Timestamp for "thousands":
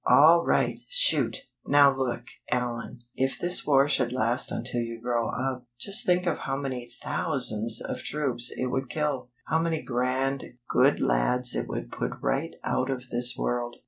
7.03-7.79